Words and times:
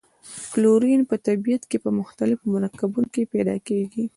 کلورین 0.53 1.01
په 1.09 1.15
طبیعت 1.27 1.63
کې 1.69 1.77
په 1.83 1.89
مختلفو 1.99 2.45
مرکبونو 2.55 3.07
کې 3.13 3.29
پیداکیږي. 3.33 4.05